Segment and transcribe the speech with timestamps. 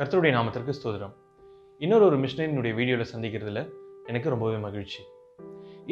[0.00, 1.14] கர்த்தருடைய நாமத்திற்கு ஸ்தோதிரம்
[1.80, 3.60] இன்னொரு ஒரு மிஷினரினுடைய வீடியோவில் சந்திக்கிறதுல
[4.10, 5.00] எனக்கு ரொம்பவே மகிழ்ச்சி.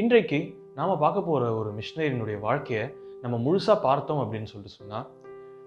[0.00, 0.38] இன்றைக்கு
[0.76, 2.84] நாம் பார்க்க போகிற ஒரு மிஷினரினுடைய வாழ்க்கையை
[3.22, 5.08] நம்ம முழுசாக பார்த்தோம் அப்படின்னு சொல்லிட்டு சொன்னால்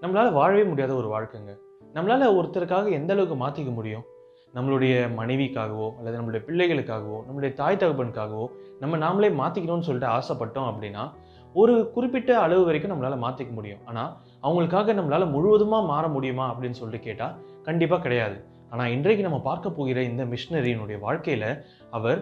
[0.02, 1.54] நம்மளால் வாழவே முடியாத ஒரு வாழ்க்கைங்க.
[1.96, 4.06] நம்மளால் ஒருத்தருக்காக எந்த அளவுக்கு மாற்றிக்க முடியும்?
[4.54, 8.46] நம்மளுடைய மனைவிக்காகவோ அல்லது நம்மளுடைய பிள்ளைகளுக்காகவோ நம்மளுடைய தாய் தகப்பனுக்காகவோ
[8.82, 11.04] நம்ம நாமளே மாற்றிக்கணும்னு சொல்லிட்டு ஆசைப்பட்டோம் அப்படின்னா
[11.54, 13.84] ஒரு குறிப்பிட்ட அளவு வரைக்கும் நம்மளால் மாற்றிக்க முடியும்.
[13.84, 14.10] ஆனால்
[14.46, 17.36] அவங்களுக்காக நம்மளால் முழுவதுமாக மாற முடியுமா அப்படின்னு சொல்லிட்டு கேட்டால்
[17.70, 18.36] கண்டிப்பாக கிடையாது.
[18.72, 21.50] ஆனால் இன்றைக்கு நம்ம பார்க்க போகிற இந்த மிஷினரியினுடைய வாழ்க்கையில்
[21.98, 22.20] அவர்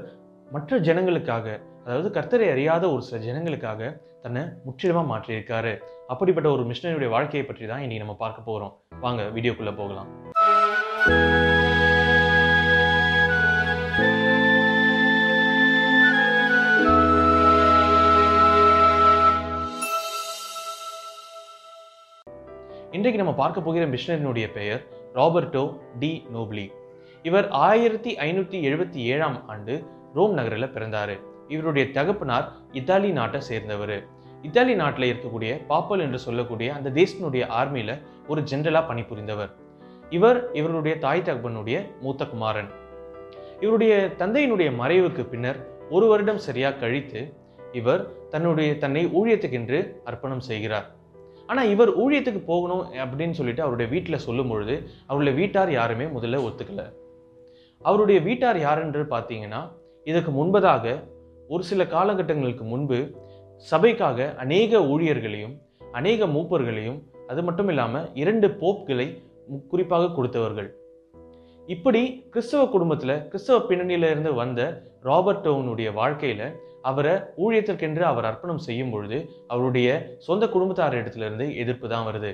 [0.54, 1.46] மற்ற ஜனங்களுக்காக
[1.84, 3.90] அதாவது கர்த்தரை அறியாத ஒரு சில ஜனங்களுக்காக
[4.24, 5.72] தன்னை முற்றிலுமாக மாற்றியிருக்காரு.
[6.12, 8.74] அப்படிப்பட்ட ஒரு மிஷினரியுடைய வாழ்க்கையை பற்றி தான் இன்றைக்கி நம்ம பார்க்க போகிறோம்
[9.04, 10.10] வாங்க வீடியோக்குள்ளே போகலாம்.
[22.96, 24.80] இன்றைக்கு நம்ம பார்க்க போகிற மிஷினரினுடைய பெயர்
[25.18, 25.62] ராபர்டோ
[25.98, 26.66] டி நோப்லி
[27.22, 29.74] இவர் ஆயிரத்தி ஐநூற்றி எழுபத்தி ஏழாம் ஆண்டு
[30.14, 31.14] ரோம் நகரில் பிறந்தார்.
[31.48, 33.96] இவருடைய தகப்பனார் இத்தாலி நாட்டை சேர்ந்தவர்.
[34.42, 37.94] இத்தாலி நாட்டில் இருக்கக்கூடிய பாப்பல் என்று சொல்லக்கூடிய அந்த தேசத்தினுடைய ஆர்மியில்
[38.28, 39.50] ஒரு ஜென்ரலாக பணிபுரிந்தவர்.
[40.10, 42.70] இவர் இவருடைய தாய் தகப்பனுடைய மூத்த குமாரன்.
[43.60, 45.58] இவருடைய தந்தையினுடைய மறைவுக்கு பின்னர்
[45.90, 47.22] ஒரு வருடம் சரியாக கழித்து
[47.72, 50.86] இவர் தன்னுடைய தன்னை ஊழியத்துக்கென்று அர்ப்பணம் செய்கிறார்.
[51.48, 54.74] ஆனால் இவர் ஊழியத்துக்கு போகணும் அப்படின்னு சொல்லிட்டு அவருடைய வீட்டில் சொல்லும் பொழுது
[55.06, 56.82] அவருடைய வீட்டார் யாருமே முதல்ல ஒத்துக்கல.
[57.82, 59.60] அவருடைய வீட்டார் யாருன்று பார்த்தீங்கன்னா
[60.04, 60.94] இதுக்கு முன்பதாக
[61.48, 62.98] ஒரு சில காலகட்டங்களுக்கு முன்பு
[63.70, 65.54] சபைக்காக அநேக ஊழியர்களையும்
[65.92, 69.06] அநேக மூப்பர்களையும் அது மட்டும் இல்லாமல் இரண்டு போப்களை
[69.70, 70.68] குறிப்பாக கொடுத்தவர்கள்.
[71.68, 74.60] இப்படி கிறிஸ்தவ குடும்பத்தில் கிறிஸ்தவ பின்னணியிலிருந்து வந்த
[75.02, 76.46] ராபர்ட் டவுனுடைய வாழ்க்கையில்
[76.82, 82.30] அவரை ஊழியத்திற்கென்று அவர் அர்ப்பணம் செய்யும் பொழுது அவருடைய சொந்த குடும்பத்தார் இடத்துல இருந்து எதிர்ப்பு தான் வருது.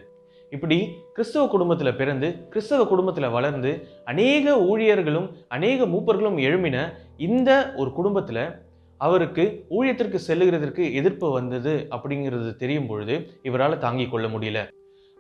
[0.51, 0.79] இப்படி
[1.13, 3.73] கிறிஸ்தவ குடும்பத்தில் பிறந்து கிறிஸ்தவ குடும்பத்தில் வளர்ந்து
[4.05, 8.63] அநேக ஊழியர்களும் அநேக மூப்பர்களும் எழுமின இந்த ஒரு குடும்பத்தில்
[9.01, 14.61] அவருக்கு ஊழியத்திற்கு செல்லுகிறதற்கு எதிர்ப்பு வந்தது அப்படிங்கிறது தெரியும் பொழுது இவரால் தாங்கிக் கொள்ள முடியல.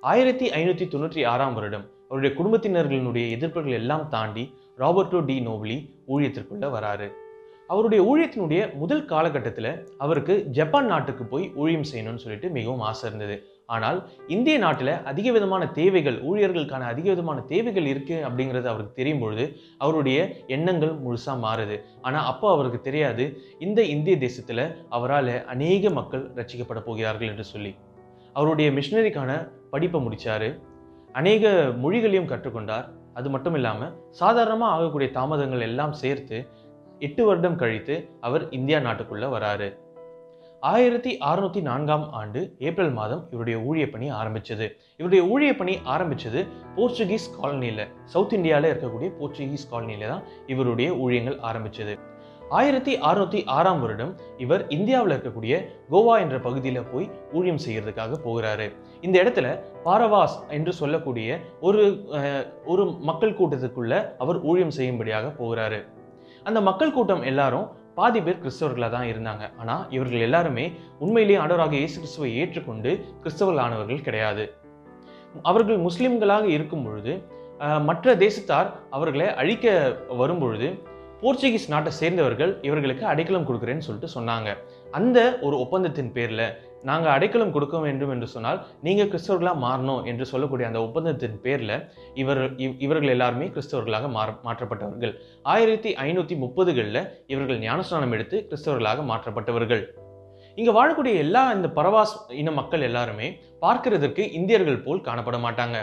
[0.00, 4.44] ஆயிரத்தி ஐநூற்றி தொண்ணூற்றி ஆறாம் வருடம் அவருடைய குடும்பத்தினர்களினுடைய எதிர்ப்புகள் எல்லாம் தாண்டி
[4.82, 5.76] ராபர்டோ டி நோவ்லி
[6.14, 7.08] ஊழியத்திற்குள்ள வராரு.
[7.72, 9.68] அவருடைய ஊழியத்தினுடைய முதல் காலகட்டத்தில்
[10.04, 13.36] அவருக்கு ஜப்பான் நாட்டுக்கு போய் ஊழியம் செய்யணும்னு சொல்லிட்டு மிகவும் ஆசை இருந்தது.
[13.74, 13.98] ஆனால்
[14.34, 19.44] இந்திய நாட்டில் அதிக விதமான தேவைகள் ஊழியர்களுக்கான அதிக விதமான தேவைகள் இருக்குது அப்படிங்கிறது அவருக்கு தெரியும் பொழுது
[19.84, 20.18] அவருடைய
[20.56, 21.78] எண்ணங்கள் முழுசாக மாறுது.
[22.06, 23.26] ஆனால் அப்போ அவருக்கு தெரியாது
[23.66, 24.64] இந்த இந்திய தேசத்தில்
[24.98, 27.72] அவரால் அநேக மக்கள் ரசிக்கப்பட போகிறார்கள் என்று சொல்லி.
[28.36, 29.32] அவருடைய மிஷினரிக்கான
[29.74, 30.48] படிப்பை முடித்தார்
[31.18, 31.50] அநேக
[31.82, 32.86] மொழிகளையும் கற்றுக்கொண்டார்.
[33.14, 36.38] அது மட்டும் இல்லாமல் சாதாரணமாக ஆகக்கூடிய தாமதங்கள் எல்லாம் சேர்த்து
[36.98, 39.68] எட்டு வருடம் கழித்து அவர் இந்தியா நாட்டுக்குள்ள வராரு.
[40.60, 44.66] ஆயிரத்தி அறுநூத்தி நான்காம் ஆண்டு ஏப்ரல் மாதம் இவருடைய ஊழிய பணி ஆரம்பிச்சது.
[44.96, 46.42] இவருடைய ஊழிய பணி ஆரம்பிச்சது
[46.76, 51.96] போர்ச்சுகீஸ் காலனியில சவுத் இந்தியாவில் இருக்கக்கூடிய போர்ச்சுகீஸ் காலனியில தான் இவருடைய ஊழியங்கள் ஆரம்பிச்சது.
[52.58, 55.54] ஆயிரத்தி அறுநூத்தி ஆறாம் வருடம் இவர் இந்தியாவில் இருக்கக்கூடிய
[55.92, 58.66] கோவா என்ற பகுதியில் போய் ஊழியம் செய்யறதுக்காக போகிறாரு.
[59.00, 59.46] இந்த இடத்துல
[59.86, 61.82] பாரவாஸ் என்று சொல்லக்கூடிய ஒரு
[62.64, 65.80] ஒரு மக்கள் கூட்டத்துக்குள்ள அவர் ஊழியம் செய்யும்படியாக போகிறாரு.
[66.46, 67.66] அந்த மக்கள் கூட்டம் எல்லாரும்
[67.98, 69.44] பாதி பேர் கிறிஸ்தவர்களாக தான் இருந்தாங்க.
[69.60, 70.64] ஆனால் இவர்கள் எல்லாருமே
[71.04, 74.44] உண்மையிலேயே ஆண்டவராக இயேசு கிறிஸ்துவை ஏற்றுக்கொண்டு கிறிஸ்தவர்களானவர்கள் கிடையாது.
[75.42, 77.14] அவர்கள் முஸ்லிம்களாக இருக்கும் பொழுது
[77.88, 79.72] மற்ற தேசத்தார் அவர்களை அழிக்க
[80.20, 80.68] வரும் பொழுது
[81.24, 84.48] போர்ச்சுகீஸ் நாட்டை சேர்ந்தவர்கள் இவர்களுக்கு அடைக்கலம் கொடுக்குறேன்னு சொல்லிட்டு சொன்னாங்க.
[84.98, 86.46] அந்த ஒரு ஒப்பந்தத்தின் பேரில்
[86.88, 91.76] நாங்கள் அடைக்கலம் கொடுக்க வேண்டும் என்று சொன்னால் நீங்கள் கிறிஸ்தவர்களாக மாறணும் என்று சொல்லக்கூடிய அந்த ஒப்பந்தத்தின் பேரில்
[92.22, 92.42] இவர்
[92.86, 95.14] இவர்கள் எல்லாருமே கிறிஸ்தவர்களாக மாற மாற்றப்பட்டவர்கள்.
[95.42, 99.84] ஆயிரத்தி ஐநூற்றி முப்பதுகளில் இவர்கள் ஞானஸ்நானம் எடுத்து கிறிஸ்தவர்களாக மாற்றப்பட்டவர்கள்.
[100.56, 103.28] இங்கே வாழக்கூடிய எல்லா இந்த பரவாஸ் இன மக்கள் எல்லாருமே
[103.62, 105.76] பார்க்கிறதற்கு இந்தியர்கள் போல் காணப்பட மாட்டாங்க.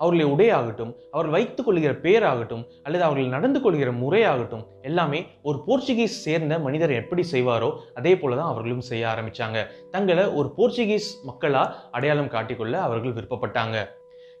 [0.00, 6.58] அவர்களுடைய உடையாகட்டும் அவர்கள் வைத்துக் கொள்கிற பேராகட்டும் அல்லது அவர்கள் நடந்து கொள்கிற முறையாகட்டும் எல்லாமே ஒரு போர்ச்சுகீஸ் சேர்ந்த
[6.66, 9.60] மனிதர் எப்படி செய்வாரோ அதே போல தான் அவர்களும் செய்ய ஆரம்பிச்சாங்க.
[9.90, 13.76] தங்களை ஒரு போர்ச்சுகீஸ் மக்களாக அடையாளம் காட்டிக்கொள்ள அவர்கள் விருப்பப்பட்டாங்க.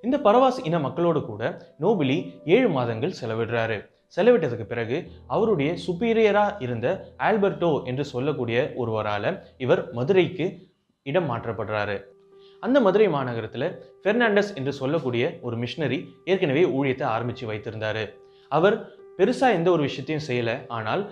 [0.02, 1.42] இந்த பரவாஸ் இன மக்களோடு கூட
[1.84, 2.18] நோபிலி
[2.56, 3.78] ஏழு மாதங்கள் செலவிடுறாரு.
[4.16, 10.68] செலவிட்டதுக்கு பிறகு அவருடைய சுப்பீரியரா இருந்த ஆல்பர்டோ என்று சொல்லக்கூடிய ஒருவரால் இவர் மதுரைக்கு
[11.02, 11.96] இடம் மாற்றப்படுறாரு.
[12.60, 18.12] அந்த மதுரை மாநகரத்தில் பெர்னாண்டஸ் என்று சொல்லக்கூடிய ஒரு மிஷினரி ஏற்கனவே ஊழியத்தை ஆரம்பித்து வைத்திருந்தார்.
[18.48, 18.76] அவர்
[19.18, 20.54] பெருசாக எந்த ஒரு விஷயத்தையும் செய்யலை.
[20.76, 21.02] ஆனால்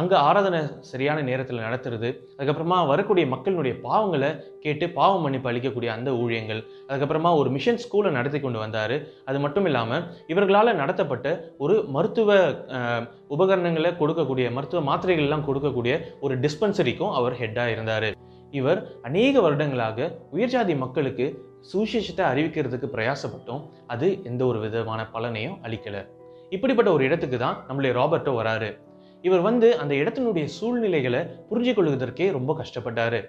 [0.00, 0.60] அங்கே ஆராதனை
[0.90, 4.30] சரியான நேரத்தில் நடத்துறது அதுக்கப்புறமா வரக்கூடிய மக்களினுடைய பாவங்களை
[4.64, 8.96] கேட்டு பாவம் மன்னிப்பு அளிக்கக்கூடிய அந்த ஊழியங்கள் அதுக்கப்புறமா ஒரு மிஷன் ஸ்கூலை நடத்தி கொண்டு வந்தார்.
[9.30, 11.26] அது மட்டும் இல்லாமல் இவர்களால் நடத்தப்பட்ட
[11.64, 12.38] ஒரு மருத்துவ
[13.36, 15.94] உபகரணங்களை கொடுக்கக்கூடிய மருத்துவ மாத்திரைகள்லாம் கொடுக்கக்கூடிய
[16.26, 18.08] ஒரு டிஸ்பென்சரிக்கும் அவர் ஹெட்டாக இருந்தார்.
[18.58, 18.78] இவர்
[19.08, 21.26] அநேக வருடங்களாக உயர்ஜாதி மக்களுக்கு
[21.70, 26.02] சுவிசேஷத்தை அறிவிக்கிறதுக்கு பிரயாசப்பட்டும் அது எந்த ஒரு விதமான பலனையும் அளிக்கலை.
[26.50, 28.70] இப்படிப்பட்ட ஒரு இடத்துக்கு தான் நம்மளுடைய ராபர்ட்டோ வராரு.
[29.22, 33.20] இவர் வந்து அந்த இடத்தினுடைய சூழ்நிலைகளை புரிஞ்சு கொள்வதற்கே ரொம்ப கஷ்டப்பட்டாரு.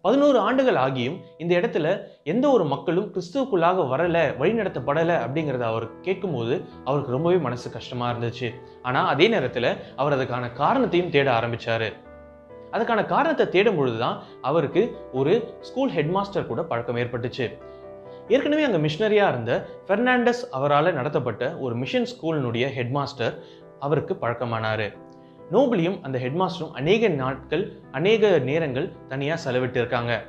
[0.00, 7.12] பதினோரு ஆண்டுகள் ஆகியும் இந்த இடத்துல எந்த ஒரு மக்களும் கிறிஸ்துவுக்குள்ளாக வரல வழிநடத்தப்படலை அப்படிங்கிறத அவர் கேட்கும்போது அவருக்கு
[7.12, 8.50] ரொம்பவே மனசு கஷ்டமா இருந்துச்சு.
[8.82, 11.92] ஆனா அதே நேரத்துல அவர் அதுக்கான காரணத்தையும் தேட ஆரம்பிச்சாரு.
[12.72, 14.82] அதுக்கான காரணத்தை தேடும் பொழுதுதான் அவருக்கு
[15.12, 17.46] ஒரு ஸ்கூல் ஹெட்மாஸ்டர் கூட பழக்கம் ஏற்பட்டுச்சு.
[18.28, 19.52] ஏற்கனவே அங்கே மிஷினரியாக இருந்த
[19.86, 23.34] ஃபெர்னாண்டஸ் அவரால் நடத்தப்பட்ட ஒரு மிஷன் ஸ்கூலினுடைய ஹெட்மாஸ்டர்
[23.78, 24.88] அவருக்கு பழக்கமானாரு.
[25.50, 30.24] நோபலியும் அந்த ஹெட்மாஸ்டரும் அநேக நாட்கள் அநேக நேரங்கள் தனியாக செலவிட்டு இருக்காங்க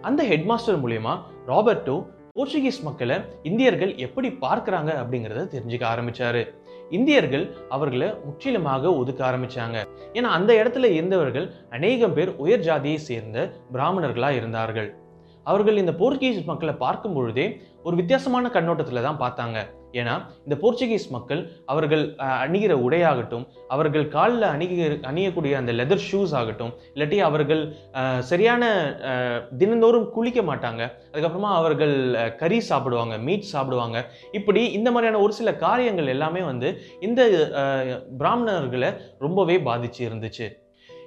[0.00, 1.14] அந்த ஹெட்மாஸ்டர் மூலயமா
[1.46, 1.96] ராபர்ட்டோ
[2.36, 6.42] போர்ச்சுகீஸ் மக்களை இந்தியர்கள் எப்படி பார்க்குறாங்க அப்படிங்கிறத தெரிஞ்சுக்க ஆரம்பிச்சாரு.
[6.90, 9.78] இந்தியர்கள் அவர்களை முற்றிலுமாக ஒதுக்க ஆரம்பிச்சாங்க.
[10.12, 13.38] ஏன்னா அந்த இடத்துல இருந்தவர்கள் அநேகம் பேர் உயர் ஜாதியை சேர்ந்த
[13.72, 14.90] பிராமணர்களாக இருந்தார்கள்.
[15.50, 17.46] அவர்கள் இந்த போர்ச்சுகீஸ் மக்களை பார்க்கும் பொழுதே
[17.86, 19.58] ஒரு வித்தியாசமான கண்ணோட்டத்தில் தான் பார்த்தாங்க.
[20.00, 20.12] ஏன்னா
[20.44, 21.40] இந்த போர்ச்சுகீஸ் மக்கள்
[21.72, 22.04] அவர்கள்
[22.44, 23.44] அணிகிற உடையாகட்டும்
[23.74, 27.62] அவர்கள் காலில் அணிகிற அணியக்கூடிய அந்த லெதர் ஷூஸ் ஆகட்டும் இல்லாட்டி அவர்கள்
[28.30, 28.62] சரியான
[29.62, 30.82] தினந்தோறும் குளிக்க மாட்டாங்க.
[31.10, 31.94] அதுக்கப்புறமா அவர்கள்
[32.42, 33.98] கறி சாப்பிடுவாங்க மீட் சாப்பிடுவாங்க.
[34.40, 36.70] இப்படி இந்த மாதிரியான ஒரு சில காரியங்கள் எல்லாமே வந்து
[37.08, 37.22] இந்த
[38.22, 38.92] பிராமணர்களை
[39.26, 40.48] ரொம்பவே பாதிச்சு இருந்துச்சு.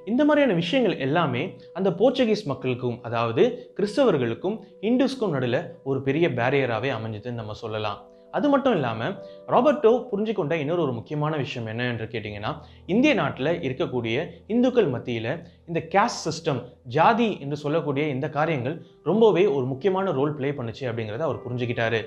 [0.05, 1.43] இந்த மாதிரியான விஷயங்கள் எல்லாமே
[1.73, 3.43] அந்த போர்ச்சுகீஸ் மக்களுக்கும் அதாவது
[3.77, 7.99] கிறிஸ்தவர்களுக்கும் இந்துஸ்க்கும் நடுவில் ஒரு பெரிய பேரியராகவே அமைஞ்சதுன்னு நம்ம சொல்லலாம்.
[8.31, 9.13] அது மட்டும் இல்லாமல்
[9.47, 12.51] ராபர்ட்டோ புரிஞ்சுக்கொண்ட இன்னொரு ஒரு முக்கியமான விஷயம் என்ன என்று கேட்டிங்கன்னா
[12.85, 15.31] இந்திய நாட்டில் இருக்கக்கூடிய இந்துக்கள் மத்தியில்
[15.67, 21.19] இந்த கேஸ்ட் சிஸ்டம் ஜாதி என்று சொல்லக்கூடிய இந்த காரியங்கள் ரொம்பவே ஒரு முக்கியமான ரோல் ப்ளே பண்ணுச்சு அப்படிங்கிறத
[21.19, 22.01] அவர் புரிஞ்சுக்கிட்டாரு.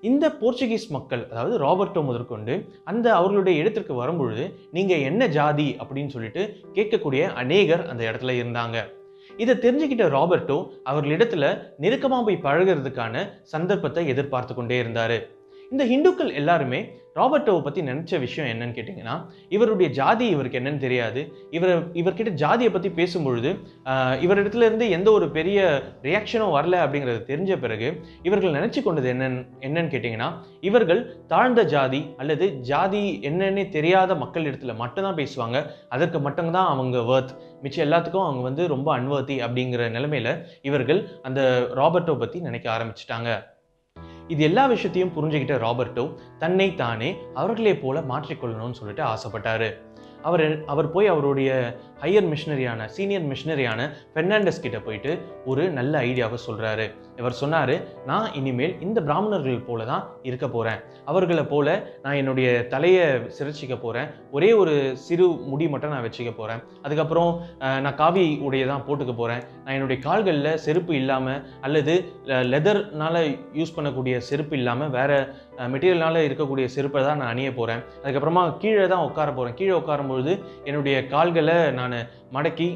[0.00, 2.54] இந்த போர்ச்சுகீஸ் மக்கள் அதாவது ராபர்ட்டோ முதற்கொண்டு
[2.84, 6.42] அந்த அவர்களுடைய இடத்திற்கு வரும்பொழுது நீங்கள் என்ன ஜாதி அப்படின்னு சொல்லிட்டு
[6.74, 8.76] கேட்கக்கூடிய அநேகர் அந்த இடத்துல இருந்தாங்க.
[9.38, 15.18] இதை தெரிஞ்சுக்கிட்ட ராபர்ட்டோ அவர்களிடத்துல நெருக்கமாக போய் பழகுறதுக்கான சந்தர்ப்பத்தை எதிர்பார்த்து கொண்டே இருந்தாரு.
[15.72, 16.78] இந்த ஹிந்துக்கள் எல்லாருமே
[17.18, 19.14] ராபர்ட்டோவை பற்றி நினச்ச விஷயம் என்னன்னு கேட்டிங்கன்னா
[19.48, 21.20] இவருடைய ஜாதி இவருக்கு என்னன்னு தெரியாது.
[21.56, 23.50] இவர் இவர்கிட்ட ஜாதியை பற்றி பேசும்பொழுது
[24.24, 25.58] இவரிடத்துலேருந்து எந்த ஒரு பெரிய
[26.06, 27.88] ரியாக்ஷனும் வரல அப்படிங்கிறது தெரிஞ்ச பிறகு
[28.28, 30.30] இவர்கள் நினச்சி கொண்டது என்னன்னு என்னன்னு கேட்டிங்கன்னா
[30.70, 35.60] இவர்கள் தாழ்ந்த ஜாதி அல்லது ஜாதி என்னன்னே தெரியாத மக்கள் இடத்துல மட்டும்தான் பேசுவாங்க.
[35.88, 40.30] அதற்கு மட்டும்தான் அவங்க வேர்த் மிச்சம் எல்லாத்துக்கும் அவங்க வந்து ரொம்ப அன்வர்த்தி அப்படிங்கிற நிலைமையில
[40.70, 41.40] இவர்கள் அந்த
[41.80, 43.30] ராபர்ட்டோ பற்றி நினைக்க ஆரம்பிச்சிட்டாங்க.
[44.28, 46.04] இது எல்லா விஷயத்தையும் புரிஞ்சுக்கிட்ட ராபர்ட்டோ
[46.38, 49.68] தன்னை தானே அவர்களே போல மாற்றிக்கொள்ளணும்னு சொல்லிட்டு ஆசைப்பட்டாரு.
[50.22, 51.50] அவர் அவர் போய் அவருடைய
[52.02, 53.80] ஹையர் மிஷினரியான சீனியர் மிஷினரியான
[54.14, 55.12] பெர்னாண்டஸ் கிட்ட போயிட்டு
[55.44, 56.86] ஒரு நல்ல ஐடியாவை சொல்கிறாரு
[57.16, 57.74] இவர் சொன்னார்
[58.06, 61.68] நான் இனிமேல் இந்த பிராமணர்கள் போல தான் இருக்க போகிறேன் அவர்களை போல
[62.02, 63.06] நான் என்னுடைய தலையை
[63.38, 67.32] சிரைச்சிக்க போகிறேன் ஒரே ஒரு சிறு முடி மட்டும் நான் வச்சுக்க போகிறேன் அதுக்கப்புறம்
[67.82, 71.96] நான் காவி உடைய தான் போட்டுக்க போகிறேன் நான் என்னுடைய கால்களில் செருப்பு இல்லாமல் அல்லது
[72.50, 73.16] லெதர்னால
[73.54, 75.18] யூஸ் பண்ணக்கூடிய செருப்பு இல்லாமல் வேறு
[75.66, 80.32] மெட்டீரியல்னால இருக்கக்கூடிய செருப்பை தான் நான் அணிய போகிறேன் அதுக்கப்புறமா கீழே தான் உட்கார போகிறேன் கீழே உட்காரும்பொழுது
[80.64, 81.96] என்னுடைய கால்களை நான்
[82.32, 82.68] மடக்கி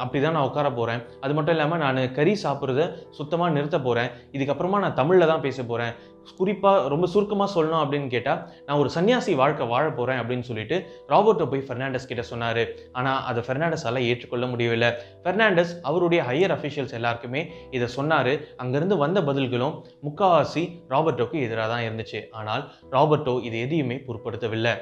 [0.00, 4.80] அப்படி தான் நான் உட்கார போகிறேன் அது மட்டும் இல்லாமல் நான் கறி சாப்பிட்றத சுத்தமாக நிறுத்த போகிறேன் இதுக்கப்புறமா
[4.80, 5.94] நான் தமிழில் தான் பேச போகிறேன்
[6.38, 10.76] குறிப்பாக ரொம்ப சுருக்கமாக சொல்லணும் அப்படின்னு கேட்டால் நான் ஒரு சன்னியாசி வாழ்க்கை வாழ போகிறேன் அப்படின்னு சொல்லிட்டு
[11.12, 12.62] ராபர்ட்டோ போய் ஃபெர்னாண்டஸ் கிட்ட சொன்னார்.
[12.92, 14.90] ஆனால் அதை ஃபெர்னாண்டஸால் ஏற்றுக்கொள்ள முடியவில்லை.
[15.24, 18.32] ஃபெர்னாண்டஸ் அவருடைய ஹையர் அஃபிஷியல்ஸ் எல்லாருக்குமே இதை சொன்னார்.
[18.64, 19.76] அங்கேருந்து வந்த பதில்களும்
[20.08, 20.64] முக்காவாசி
[20.94, 22.22] ராபர்ட்டோக்கு எதிராக தான் இருந்துச்சு.
[22.40, 22.64] ஆனால்
[22.96, 24.74] ராபர்ட்டோ இது எதையுமே பொருட்படுத்தவில்லை.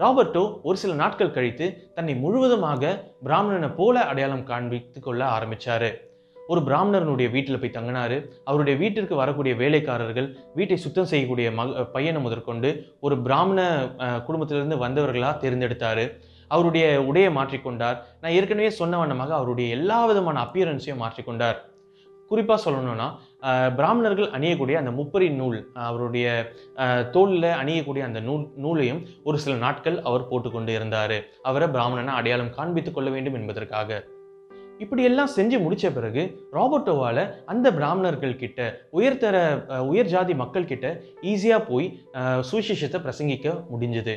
[0.00, 2.92] ராபர்ட்டோ ஒரு சில நாட்கள் கழித்து தன்னை முழுவதுமாக
[3.26, 5.90] பிராமணனை போல அடையாளம் காண்பித்து கொள்ள ஆரம்பிச்சாரு.
[6.50, 8.16] ஒரு பிராமணனுடைய வீட்டில் போய் தங்கினாரு.
[8.44, 12.70] அவருடைய வீட்டிற்கு வரக்கூடிய வேலைக்காரர்கள் வீட்டை சுத்தம் செய்யக்கூடிய மக பையனை முதற்கொண்டு
[13.00, 13.60] ஒரு பிராமண
[14.26, 16.06] குடும்பத்திலிருந்து வந்தவர்களாக தேர்ந்தெடுத்தாரு.
[16.54, 17.98] அவருடைய உடையை மாற்றிக்கொண்டார்.
[18.20, 21.58] நான் ஏற்கனவே சொன்ன வண்ணமாக அவருடைய எல்லா விதமான அப்பியரன்ஸையும் மாற்றிக்கொண்டார்.
[22.30, 23.06] குறிப்பாக சொல்லணும்னா
[23.78, 25.58] பிராமணர்கள் அணியக்கூடிய அந்த முப்பரி நூல்
[25.88, 26.26] அவருடைய
[27.14, 31.16] தோலில் அணியக்கூடிய அந்த நூல் நூலையும் ஒரு சில நாட்கள் அவர் போட்டுக்கொண்டு இருந்தார்.
[31.50, 34.02] அவரை பிராமணனை அடையாளம் காண்பித்துக் கொள்ள வேண்டும் என்பதற்காக.
[34.82, 36.22] இப்படியெல்லாம் செஞ்சு முடிச்ச பிறகு
[36.56, 37.22] ராபர்ட்டோவால்
[37.52, 38.60] அந்த பிராமணர்கள் கிட்ட
[38.98, 39.36] உயர்தர
[39.92, 40.86] உயர் ஜாதி மக்கள் கிட்ட
[41.32, 41.88] ஈஸியா போய்
[42.50, 44.14] சுவிசேஷத்தை பிரசங்கிக்க முடிஞ்சது.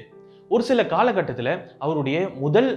[0.54, 1.54] ஒரு சில காலகட்டத்தில்
[1.86, 2.70] அவருடைய முதல்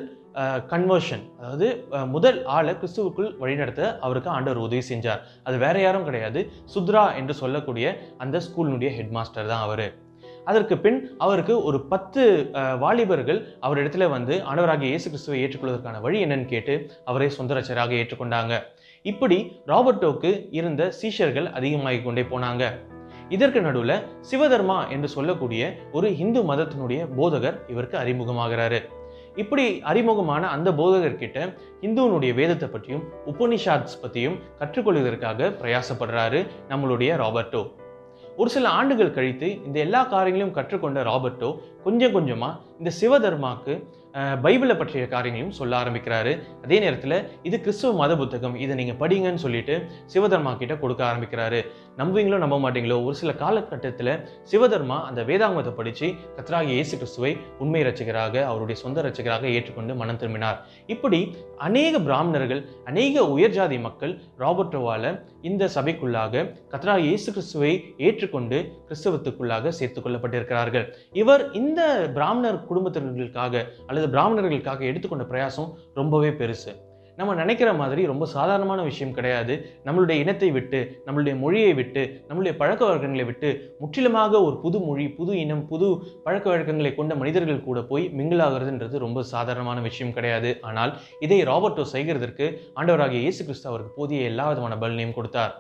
[0.72, 1.68] கன்வர்ஷன் அதாவது
[2.14, 5.22] முதல் ஆளை கிறிஸ்துவுக்குள் வழிநடத்த அவருக்கு ஆண்டவர் உதவி செஞ்சார்.
[5.46, 6.40] அது வேற யாரும் கிடையாது.
[6.74, 7.86] சுத்ரா என்று சொல்லக்கூடிய
[8.24, 9.86] அந்த ஸ்கூலினுடைய ஹெட் மாஸ்டர் தான் அவர்.
[10.50, 12.22] அதற்கு பின் அவருக்கு ஒரு பத்து
[12.80, 16.74] வாலிபர்கள் அவரிடத்துல வந்து ஆண்டவராகிய இயேசு கிறிஸ்துவை ஏற்றுக்கொள்வதற்கான வழி என்னன்னு கேட்டு
[17.04, 18.54] அவரை சொந்த ஏற்றுக்கொண்டாங்க.
[19.02, 22.64] இப்படி ராபர்டோக்கு இருந்த சீஷர்கள் அதிகமாகிக் கொண்டே போனாங்க.
[23.28, 23.96] இதற்கு நடுவில்
[24.30, 25.62] சிவதர்மா என்று சொல்லக்கூடிய
[25.92, 28.80] ஒரு இந்து மதத்தினுடைய போதகர் இவருக்கு அறிமுகமாகிறாரு.
[29.42, 31.38] இப்படி அறிமுகமான அந்த போதகர்கிட்ட
[31.80, 37.62] இந்துவனுடைய வேதத்தை பற்றியும் உபனிஷாத்ஸ் பற்றியும் கற்றுக்கொள்வதற்காக பிரயாசப்படுறாரு நம்மளுடைய ராபர்ட்டோ.
[38.38, 41.48] ஒரு சில ஆண்டுகள் கழித்து இந்த எல்லா காரியங்களையும் கற்றுக்கொண்ட ராபர்ட்டோ
[41.84, 43.72] கொஞ்சம் கொஞ்சமாக இந்த சிவதர்மாக்கு
[44.44, 46.32] பைபிளை பற்றிய காரியங்களையும் சொல்ல ஆரம்பிக்கிறாரு.
[46.64, 47.16] அதே நேரத்தில்
[47.48, 48.56] இது கிறிஸ்துவ மத புத்தகம்.
[48.64, 49.74] இதை நீங்கள் படிங்கன்னு சொல்லிட்டு
[50.14, 51.60] சிவதர்மா கிட்ட கொடுக்க ஆரம்பிக்கிறாரு.
[52.00, 54.12] நம்புவீங்களோ நம்ப மாட்டீங்களோ ஒரு சில காலகட்டத்தில்
[54.50, 57.32] சிவதர்மா அந்த வேதாங்கத்தை படித்து கர்த்தராகிய இயேசு கிறிஸ்துவை
[57.64, 60.58] உண்மை ரசிகராக அவருடைய சொந்த ரசிகராக ஏற்றுக்கொண்டு மனம் திரும்பினார்.
[60.94, 61.20] இப்படி
[61.68, 65.12] அநேக பிராமணர்கள் அநேக உயர்ஜாதி மக்கள் ராபர்ட்டோவால
[65.50, 67.72] இந்த சபைக்குள்ளாக கர்த்தராகிய இயேசு கிறிஸ்துவை
[68.08, 70.86] ஏற்றுக்கொண்டு கிறிஸ்தவத்துக்குள்ளாக சேர்த்து கொள்ளப்பட்டிருக்கிறார்கள்.
[71.22, 71.82] இவர் இந்த
[72.18, 76.74] பிராமணர் குடும்பத்தினர்களுக்காக அல்லது பிராமணர்களுக்காக எடுத்துக்கொண்ட பிரயாசம் ரொம்பவே பெருசு.
[77.18, 79.54] நம்ம நினைக்கிற மாதிரி ரொம்ப சாதாரணமான விஷயம் கிடையாது.
[79.86, 83.48] நம்மளுடைய இனத்தை விட்டு நம்மளுடைய மொழியை விட்டு நம்மளுடைய பழக்க வழக்கங்களை விட்டு
[83.80, 85.88] முற்றிலுமாக ஒரு புது மொழி புது இனம் புது
[86.26, 90.52] பழக்க வழக்கங்களை கொண்ட மனிதர்கள் கூட போய் மிங்கிளாகிறதுன்றது ரொம்ப சாதாரணமான விஷயம் கிடையாது.
[90.60, 90.92] ஆனால்
[91.26, 92.46] இதை ராபர்ட்டோ செய்கிறதற்கு
[92.80, 95.54] ஆண்டவராகிய இயேசு கிறிஸ்து அவருக்கு போதிய எல்லா விதமான பலனையும் கொடுத்தார்.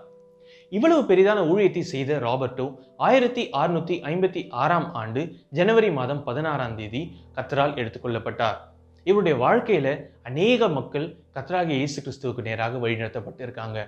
[0.70, 5.20] இவ்வளவு பெரிதான ஊழியத்தை செய்த ராபர்ட்டோ ஆயிரத்தி அறுநூத்தி ஐம்பத்தி ஆறாம் ஆண்டு
[5.50, 7.02] ஜனவரி மாதம் பதினாறாம் தேதி
[7.36, 8.58] கத்தரால் எடுத்துக்கொள்ளப்பட்டார்
[9.06, 9.88] இவருடைய வாழ்க்கையில
[10.22, 13.86] அநேக மக்கள் கத்தராகிய இயேசு கிறிஸ்துவுக்கு நேராக வழிநடத்தப்பட்டிருக்காங்க.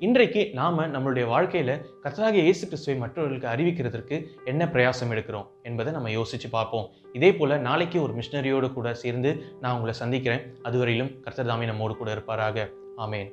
[0.00, 1.70] இன்றைக்கு நாம நம்மளுடைய வாழ்க்கையில
[2.04, 6.86] கத்தராகிய இயேசு கிறிஸ்துவை மற்றவர்களுக்கு அறிவிக்கிறதுக்கு என்ன பிரயாசம் எடுக்கிறோம் என்பதை நம்ம யோசிச்சு பார்ப்போம்.
[7.12, 10.44] இதே போல நாளைக்கு ஒரு மிஷினரியோடு கூட சேர்ந்து நான் உங்களை சந்திக்கிறேன்.
[10.62, 12.68] அதுவரையிலும் கர்த்தர் தாமே நம்மோடு கூட இருப்பாராக.
[12.96, 13.28] ஆமேன்.